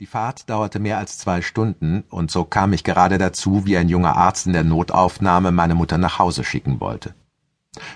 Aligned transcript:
Die 0.00 0.06
Fahrt 0.06 0.48
dauerte 0.48 0.78
mehr 0.78 0.96
als 0.96 1.18
zwei 1.18 1.42
Stunden, 1.42 2.04
und 2.08 2.30
so 2.30 2.44
kam 2.44 2.72
ich 2.72 2.84
gerade 2.84 3.18
dazu, 3.18 3.66
wie 3.66 3.76
ein 3.76 3.90
junger 3.90 4.16
Arzt 4.16 4.46
in 4.46 4.54
der 4.54 4.64
Notaufnahme 4.64 5.52
meine 5.52 5.74
Mutter 5.74 5.98
nach 5.98 6.18
Hause 6.18 6.42
schicken 6.42 6.80
wollte. 6.80 7.12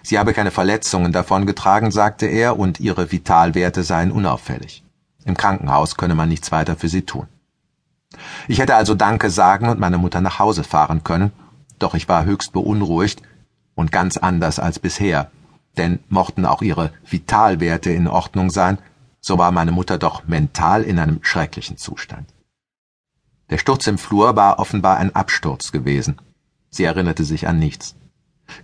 Sie 0.03 0.19
habe 0.19 0.35
keine 0.35 0.51
Verletzungen 0.51 1.13
davongetragen, 1.13 1.91
sagte 1.91 2.27
er, 2.27 2.59
und 2.59 2.79
ihre 2.79 3.11
Vitalwerte 3.11 3.85
seien 3.85 4.13
unauffällig. 4.13 4.85
Im 5.25 5.35
Krankenhaus 5.35 5.97
könne 5.97 6.15
man 6.15 6.29
nichts 6.29 6.53
weiter 6.53 6.77
für 6.77 6.91
sie 6.91 7.07
tun. 7.07 7.27
Ich 8.49 8.59
hätte 8.59 8.75
also 8.75 8.95
Danke 8.95 9.31
sagen 9.31 9.71
und 9.71 9.81
meine 9.81 9.97
Mutter 9.97 10.21
nach 10.21 10.39
Hause 10.39 10.63
fahren 10.63 11.05
können, 11.05 11.33
doch 11.79 11.95
ich 11.95 12.07
war 12.07 12.27
höchst 12.27 12.53
beunruhigt 12.53 13.23
und 13.75 13.93
ganz 13.93 14.19
anders 14.19 14.59
als 14.59 14.79
bisher, 14.79 15.31
denn 15.79 16.01
mochten 16.11 16.45
auch 16.45 16.61
ihre 16.61 16.93
Vitalwerte 17.09 17.93
in 17.93 18.09
Ordnung 18.09 18.51
sein, 18.51 18.77
so 19.25 19.39
war 19.39 19.53
meine 19.53 19.73
Mutter 19.73 19.97
doch 19.97 20.27
mental 20.27 20.83
in 20.83 20.99
einem 20.99 21.21
schrecklichen 21.23 21.79
Zustand. 21.79 22.29
Der 23.49 23.57
Sturz 23.57 23.87
im 23.87 23.97
Flur 23.97 24.37
war 24.37 24.59
offenbar 24.59 24.99
ein 24.99 25.17
Absturz 25.17 25.73
gewesen. 25.73 26.21
Sie 26.69 26.85
erinnerte 26.85 27.25
sich 27.25 27.49
an 27.49 27.59
nichts. 27.59 27.97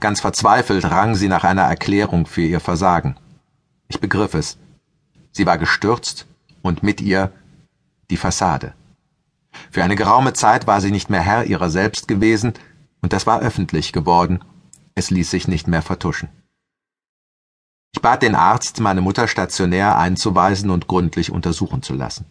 Ganz 0.01 0.21
verzweifelt 0.21 0.85
rang 0.85 1.15
sie 1.15 1.29
nach 1.29 1.45
einer 1.45 1.63
Erklärung 1.63 2.27
für 2.27 2.43
ihr 2.43 2.61
Versagen. 2.61 3.17
Ich 3.89 4.01
begriff 4.01 4.35
es. 4.35 4.59
Sie 5.33 5.47
war 5.47 5.57
gestürzt 5.57 6.27
und 6.61 6.83
mit 6.83 7.01
ihr 7.01 7.33
die 8.11 8.19
Fassade. 8.19 8.75
Für 9.71 9.83
eine 9.83 9.97
geraume 9.97 10.35
Zeit 10.35 10.67
war 10.67 10.83
sie 10.83 10.91
nicht 10.91 11.09
mehr 11.09 11.23
Herr 11.23 11.45
ihrer 11.45 11.71
selbst 11.71 12.07
gewesen, 12.07 12.53
und 13.01 13.15
das 13.15 13.27
war 13.27 13.41
öffentlich 13.41 13.95
geworden. 13.95 14.45
Es 14.95 15.09
ließ 15.09 15.31
sich 15.31 15.49
nicht 15.49 15.69
mehr 15.69 15.81
vertuschen. 15.81 16.29
Ich 17.93 18.03
bat 18.03 18.23
den 18.23 18.35
Arzt, 18.35 18.81
meine 18.81 19.01
Mutter 19.01 19.27
stationär 19.27 19.99
einzuweisen 19.99 20.71
und 20.71 20.87
gründlich 20.87 21.33
untersuchen 21.33 21.83
zu 21.83 21.95
lassen. 21.95 22.27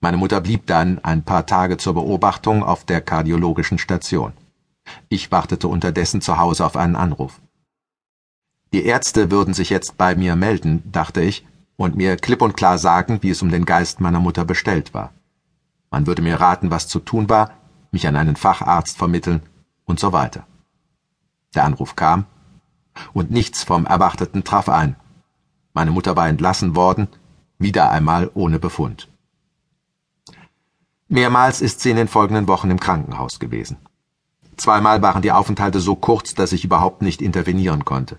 Meine 0.00 0.16
Mutter 0.16 0.40
blieb 0.40 0.66
dann 0.66 0.98
ein 1.04 1.22
paar 1.22 1.46
Tage 1.46 1.76
zur 1.76 1.94
Beobachtung 1.94 2.64
auf 2.64 2.84
der 2.84 3.00
kardiologischen 3.00 3.78
Station. 3.78 4.32
Ich 5.08 5.30
wartete 5.30 5.68
unterdessen 5.68 6.20
zu 6.20 6.38
Hause 6.38 6.66
auf 6.66 6.76
einen 6.76 6.96
Anruf. 6.96 7.40
Die 8.72 8.84
Ärzte 8.84 9.30
würden 9.30 9.54
sich 9.54 9.70
jetzt 9.70 9.96
bei 9.96 10.16
mir 10.16 10.34
melden, 10.34 10.82
dachte 10.90 11.20
ich, 11.20 11.46
und 11.76 11.94
mir 11.94 12.16
klipp 12.16 12.42
und 12.42 12.56
klar 12.56 12.78
sagen, 12.78 13.18
wie 13.22 13.30
es 13.30 13.42
um 13.42 13.50
den 13.50 13.64
Geist 13.64 14.00
meiner 14.00 14.20
Mutter 14.20 14.44
bestellt 14.44 14.94
war. 14.94 15.12
Man 15.90 16.06
würde 16.06 16.22
mir 16.22 16.40
raten, 16.40 16.70
was 16.70 16.88
zu 16.88 16.98
tun 16.98 17.28
war, 17.28 17.52
mich 17.92 18.06
an 18.08 18.16
einen 18.16 18.36
Facharzt 18.36 18.96
vermitteln 18.96 19.42
und 19.84 20.00
so 20.00 20.12
weiter. 20.12 20.46
Der 21.54 21.64
Anruf 21.64 21.94
kam, 21.94 22.24
und 23.12 23.30
nichts 23.30 23.64
vom 23.64 23.86
Erwarteten 23.86 24.44
traf 24.44 24.68
ein. 24.68 24.96
Meine 25.74 25.90
Mutter 25.90 26.16
war 26.16 26.28
entlassen 26.28 26.76
worden, 26.76 27.08
wieder 27.58 27.90
einmal 27.90 28.30
ohne 28.34 28.58
Befund. 28.58 29.08
Mehrmals 31.08 31.60
ist 31.60 31.80
sie 31.80 31.90
in 31.90 31.96
den 31.96 32.08
folgenden 32.08 32.48
Wochen 32.48 32.70
im 32.70 32.80
Krankenhaus 32.80 33.38
gewesen. 33.38 33.76
Zweimal 34.56 35.02
waren 35.02 35.22
die 35.22 35.32
Aufenthalte 35.32 35.80
so 35.80 35.94
kurz, 35.94 36.34
dass 36.34 36.52
ich 36.52 36.64
überhaupt 36.64 37.02
nicht 37.02 37.22
intervenieren 37.22 37.84
konnte. 37.84 38.18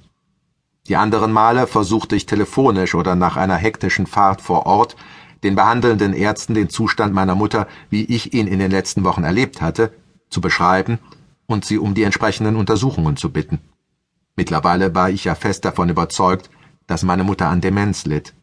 Die 0.87 0.95
anderen 0.95 1.31
Male 1.31 1.67
versuchte 1.67 2.15
ich 2.15 2.25
telefonisch 2.25 2.93
oder 2.93 3.15
nach 3.15 3.37
einer 3.37 3.55
hektischen 3.55 4.05
Fahrt 4.05 4.41
vor 4.41 4.65
Ort 4.65 4.95
den 5.43 5.55
behandelnden 5.55 6.13
Ärzten 6.13 6.53
den 6.53 6.69
Zustand 6.69 7.13
meiner 7.13 7.35
Mutter, 7.35 7.67
wie 7.89 8.03
ich 8.03 8.33
ihn 8.33 8.47
in 8.47 8.59
den 8.59 8.71
letzten 8.71 9.03
Wochen 9.03 9.23
erlebt 9.23 9.61
hatte, 9.61 9.93
zu 10.29 10.41
beschreiben 10.41 10.99
und 11.45 11.65
sie 11.65 11.77
um 11.77 11.93
die 11.93 12.03
entsprechenden 12.03 12.55
Untersuchungen 12.55 13.17
zu 13.17 13.31
bitten. 13.31 13.59
Mittlerweile 14.35 14.95
war 14.95 15.09
ich 15.09 15.25
ja 15.25 15.35
fest 15.35 15.63
davon 15.65 15.89
überzeugt, 15.89 16.49
dass 16.87 17.03
meine 17.03 17.23
Mutter 17.23 17.47
an 17.47 17.61
Demenz 17.61 18.05
litt. 18.05 18.33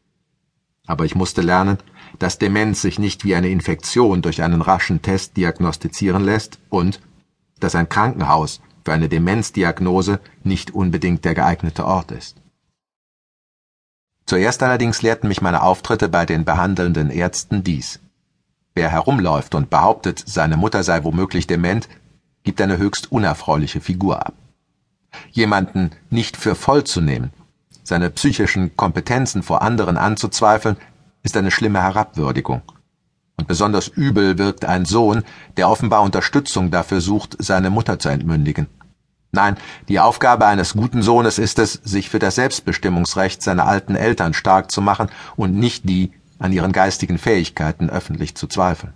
Aber 0.86 1.04
ich 1.04 1.14
musste 1.14 1.42
lernen, 1.42 1.78
dass 2.18 2.38
Demenz 2.38 2.82
sich 2.82 2.98
nicht 2.98 3.24
wie 3.24 3.34
eine 3.34 3.48
Infektion 3.48 4.22
durch 4.22 4.42
einen 4.42 4.62
raschen 4.62 5.02
Test 5.02 5.36
diagnostizieren 5.36 6.24
lässt 6.24 6.58
und 6.68 7.00
dass 7.58 7.74
ein 7.74 7.88
Krankenhaus 7.88 8.60
für 8.84 8.92
eine 8.92 9.08
Demenzdiagnose 9.08 10.20
nicht 10.42 10.72
unbedingt 10.72 11.24
der 11.24 11.34
geeignete 11.34 11.84
Ort 11.84 12.12
ist. 12.12 12.36
Zuerst 14.26 14.62
allerdings 14.62 15.02
lehrten 15.02 15.28
mich 15.28 15.42
meine 15.42 15.62
Auftritte 15.62 16.08
bei 16.08 16.24
den 16.24 16.44
behandelnden 16.44 17.10
Ärzten 17.10 17.62
dies. 17.64 18.00
Wer 18.74 18.88
herumläuft 18.88 19.54
und 19.54 19.70
behauptet, 19.70 20.22
seine 20.24 20.56
Mutter 20.56 20.84
sei 20.84 21.02
womöglich 21.04 21.46
dement, 21.46 21.88
gibt 22.44 22.60
eine 22.60 22.78
höchst 22.78 23.10
unerfreuliche 23.12 23.80
Figur 23.80 24.24
ab 24.24 24.34
jemanden 25.30 25.90
nicht 26.10 26.36
für 26.36 26.54
voll 26.54 26.84
zu 26.84 27.00
nehmen, 27.00 27.32
seine 27.82 28.10
psychischen 28.10 28.76
Kompetenzen 28.76 29.42
vor 29.42 29.62
anderen 29.62 29.96
anzuzweifeln, 29.96 30.76
ist 31.22 31.36
eine 31.36 31.50
schlimme 31.50 31.82
Herabwürdigung. 31.82 32.62
Und 33.36 33.48
besonders 33.48 33.88
übel 33.88 34.38
wirkt 34.38 34.64
ein 34.64 34.84
Sohn, 34.84 35.24
der 35.56 35.68
offenbar 35.68 36.02
Unterstützung 36.02 36.70
dafür 36.70 37.00
sucht, 37.00 37.36
seine 37.38 37.70
Mutter 37.70 37.98
zu 37.98 38.08
entmündigen. 38.08 38.66
Nein, 39.32 39.56
die 39.88 40.00
Aufgabe 40.00 40.46
eines 40.46 40.74
guten 40.74 41.02
Sohnes 41.02 41.38
ist 41.38 41.58
es, 41.58 41.72
sich 41.72 42.10
für 42.10 42.18
das 42.18 42.34
Selbstbestimmungsrecht 42.34 43.42
seiner 43.42 43.66
alten 43.66 43.94
Eltern 43.94 44.34
stark 44.34 44.70
zu 44.70 44.82
machen 44.82 45.08
und 45.36 45.54
nicht 45.54 45.88
die, 45.88 46.12
an 46.38 46.52
ihren 46.52 46.72
geistigen 46.72 47.18
Fähigkeiten 47.18 47.90
öffentlich 47.90 48.34
zu 48.34 48.46
zweifeln. 48.46 48.92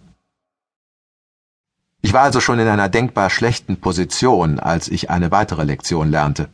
Ich 2.04 2.12
war 2.12 2.20
also 2.20 2.38
schon 2.38 2.58
in 2.58 2.68
einer 2.68 2.90
denkbar 2.90 3.30
schlechten 3.30 3.80
Position, 3.80 4.60
als 4.60 4.88
ich 4.88 5.08
eine 5.08 5.30
weitere 5.30 5.64
Lektion 5.64 6.10
lernte. 6.10 6.50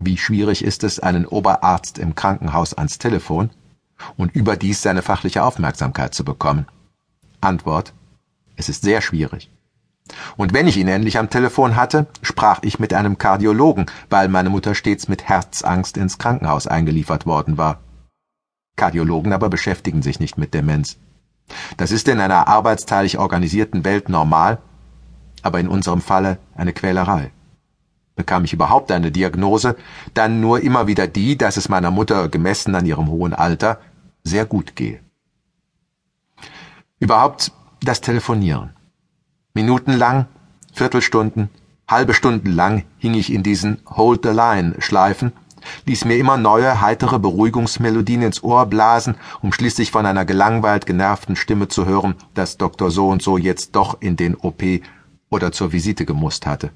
Wie 0.00 0.16
schwierig 0.16 0.64
ist 0.64 0.82
es, 0.82 0.98
einen 0.98 1.24
Oberarzt 1.24 2.00
im 2.00 2.16
Krankenhaus 2.16 2.74
ans 2.74 2.98
Telefon 2.98 3.50
und 4.16 4.34
überdies 4.34 4.82
seine 4.82 5.02
fachliche 5.02 5.44
Aufmerksamkeit 5.44 6.14
zu 6.14 6.24
bekommen? 6.24 6.66
Antwort 7.40 7.94
Es 8.56 8.68
ist 8.68 8.82
sehr 8.82 9.02
schwierig. 9.02 9.52
Und 10.36 10.52
wenn 10.52 10.66
ich 10.66 10.78
ihn 10.78 10.88
endlich 10.88 11.16
am 11.16 11.30
Telefon 11.30 11.76
hatte, 11.76 12.08
sprach 12.20 12.58
ich 12.62 12.80
mit 12.80 12.92
einem 12.92 13.18
Kardiologen, 13.18 13.86
weil 14.10 14.26
meine 14.26 14.50
Mutter 14.50 14.74
stets 14.74 15.06
mit 15.06 15.28
Herzangst 15.28 15.96
ins 15.96 16.18
Krankenhaus 16.18 16.66
eingeliefert 16.66 17.24
worden 17.24 17.56
war. 17.56 17.78
Kardiologen 18.74 19.32
aber 19.32 19.48
beschäftigen 19.48 20.02
sich 20.02 20.18
nicht 20.18 20.38
mit 20.38 20.54
Demenz. 20.54 20.96
Das 21.76 21.92
ist 21.92 22.08
in 22.08 22.20
einer 22.20 22.48
arbeitsteilig 22.48 23.18
organisierten 23.18 23.84
Welt 23.84 24.08
normal, 24.08 24.58
aber 25.42 25.60
in 25.60 25.68
unserem 25.68 26.00
Falle 26.00 26.38
eine 26.54 26.72
Quälerei. 26.72 27.30
Bekam 28.16 28.44
ich 28.44 28.52
überhaupt 28.52 28.90
eine 28.90 29.10
Diagnose, 29.10 29.76
dann 30.14 30.40
nur 30.40 30.60
immer 30.60 30.86
wieder 30.86 31.06
die, 31.06 31.36
dass 31.36 31.56
es 31.56 31.68
meiner 31.68 31.90
Mutter, 31.90 32.28
gemessen 32.28 32.74
an 32.74 32.86
ihrem 32.86 33.08
hohen 33.08 33.34
Alter, 33.34 33.78
sehr 34.24 34.46
gut 34.46 34.74
gehe. 34.74 35.00
Überhaupt 36.98 37.52
das 37.80 38.00
Telefonieren. 38.00 38.70
Minutenlang, 39.52 40.26
Viertelstunden, 40.72 41.50
halbe 41.88 42.14
Stunden 42.14 42.52
lang 42.52 42.84
hing 42.98 43.14
ich 43.14 43.32
in 43.32 43.42
diesen 43.42 43.78
Hold 43.86 44.24
the 44.24 44.30
Line 44.30 44.74
Schleifen 44.78 45.32
ließ 45.86 46.04
mir 46.04 46.16
immer 46.16 46.36
neue, 46.36 46.80
heitere 46.80 47.18
Beruhigungsmelodien 47.18 48.22
ins 48.22 48.42
Ohr 48.42 48.66
blasen, 48.66 49.16
um 49.42 49.52
schließlich 49.52 49.90
von 49.90 50.06
einer 50.06 50.24
gelangweilt 50.24 50.86
genervten 50.86 51.36
Stimme 51.36 51.68
zu 51.68 51.86
hören, 51.86 52.14
dass 52.34 52.56
Dr. 52.56 52.90
So 52.90 53.08
und 53.08 53.22
so 53.22 53.38
jetzt 53.38 53.76
doch 53.76 54.00
in 54.00 54.16
den 54.16 54.34
OP 54.36 54.62
oder 55.30 55.52
zur 55.52 55.72
Visite 55.72 56.04
gemusst 56.06 56.46
hatte. 56.46 56.70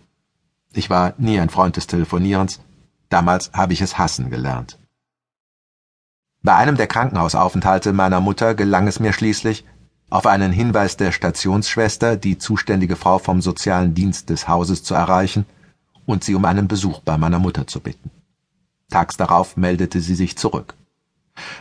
Ich 0.72 0.90
war 0.90 1.14
nie 1.18 1.40
ein 1.40 1.50
Freund 1.50 1.76
des 1.76 1.86
Telefonierens, 1.86 2.60
damals 3.08 3.52
habe 3.52 3.72
ich 3.72 3.80
es 3.80 3.98
hassen 3.98 4.30
gelernt. 4.30 4.78
Bei 6.42 6.56
einem 6.56 6.76
der 6.76 6.86
Krankenhausaufenthalte 6.86 7.92
meiner 7.92 8.20
Mutter 8.20 8.54
gelang 8.54 8.86
es 8.86 9.00
mir 9.00 9.12
schließlich, 9.12 9.64
auf 10.08 10.26
einen 10.26 10.52
Hinweis 10.52 10.96
der 10.96 11.12
Stationsschwester 11.12 12.16
die 12.16 12.38
zuständige 12.38 12.96
Frau 12.96 13.18
vom 13.18 13.40
sozialen 13.40 13.94
Dienst 13.94 14.30
des 14.30 14.48
Hauses 14.48 14.82
zu 14.82 14.94
erreichen 14.94 15.46
und 16.06 16.24
sie 16.24 16.34
um 16.34 16.44
einen 16.44 16.66
Besuch 16.66 17.00
bei 17.00 17.16
meiner 17.16 17.38
Mutter 17.38 17.66
zu 17.66 17.80
bitten. 17.80 18.10
Tags 18.90 19.16
darauf 19.16 19.56
meldete 19.56 20.00
sie 20.00 20.14
sich 20.14 20.36
zurück. 20.36 20.74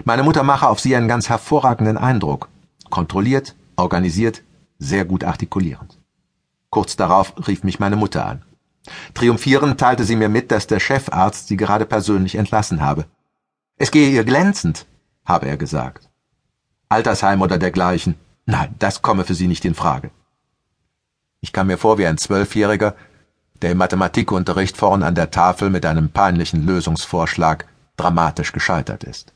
Meine 0.04 0.24
Mutter 0.24 0.44
mache 0.44 0.68
auf 0.68 0.80
sie 0.80 0.96
einen 0.96 1.08
ganz 1.08 1.30
hervorragenden 1.30 1.98
Eindruck. 1.98 2.50
Kontrolliert, 2.90 3.56
organisiert, 3.76 4.44
sehr 4.80 5.06
gut 5.06 5.24
artikulierend. 5.24 5.98
Kurz 6.70 6.96
darauf 6.96 7.34
rief 7.48 7.64
mich 7.64 7.80
meine 7.80 7.96
Mutter 7.96 8.26
an. 8.26 8.44
Triumphierend 9.14 9.80
teilte 9.80 10.04
sie 10.04 10.16
mir 10.16 10.30
mit, 10.30 10.52
dass 10.52 10.68
der 10.68 10.80
Chefarzt 10.80 11.48
sie 11.48 11.58
gerade 11.58 11.86
persönlich 11.86 12.36
entlassen 12.36 12.82
habe. 12.82 13.06
Es 13.78 13.92
gehe 13.92 14.10
ihr 14.10 14.24
glänzend, 14.24 14.86
habe 15.26 15.48
er 15.48 15.58
gesagt. 15.58 16.10
Altersheim 16.90 17.42
oder 17.42 17.58
dergleichen. 17.58 18.16
Nein, 18.46 18.76
das 18.80 19.02
komme 19.02 19.26
für 19.26 19.36
sie 19.36 19.48
nicht 19.48 19.66
in 19.66 19.76
Frage. 19.76 20.12
Ich 21.42 21.54
kam 21.54 21.68
mir 21.68 21.78
vor 21.78 21.98
wie 21.98 22.08
ein 22.08 22.18
Zwölfjähriger, 22.18 22.96
der 23.62 23.72
im 23.72 23.78
Mathematikunterricht 23.78 24.78
vorn 24.78 25.04
an 25.04 25.16
der 25.16 25.32
Tafel 25.32 25.70
mit 25.70 25.86
einem 25.86 26.10
peinlichen 26.10 26.66
Lösungsvorschlag 26.66 27.66
dramatisch 27.98 28.52
gescheitert 28.52 29.04
ist. 29.04 29.34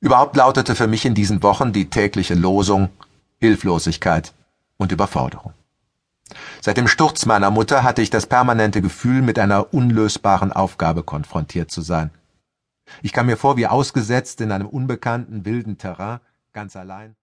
Überhaupt 0.00 0.36
lautete 0.36 0.76
für 0.76 0.86
mich 0.86 1.04
in 1.04 1.14
diesen 1.14 1.42
Wochen 1.42 1.72
die 1.72 1.90
tägliche 1.90 2.34
Losung 2.34 2.90
Hilflosigkeit 3.40 4.32
und 4.76 4.92
Überforderung. 4.92 5.52
Seit 6.60 6.76
dem 6.76 6.88
Sturz 6.88 7.26
meiner 7.26 7.50
Mutter 7.50 7.82
hatte 7.82 8.02
ich 8.02 8.10
das 8.10 8.26
permanente 8.26 8.82
Gefühl, 8.82 9.22
mit 9.22 9.38
einer 9.38 9.72
unlösbaren 9.72 10.52
Aufgabe 10.52 11.02
konfrontiert 11.02 11.70
zu 11.70 11.80
sein. 11.80 12.10
Ich 13.02 13.12
kam 13.12 13.26
mir 13.26 13.36
vor 13.36 13.56
wie 13.56 13.66
ausgesetzt 13.66 14.40
in 14.40 14.52
einem 14.52 14.66
unbekannten, 14.66 15.44
wilden 15.44 15.78
Terrain, 15.78 16.20
ganz 16.52 16.76
allein. 16.76 17.14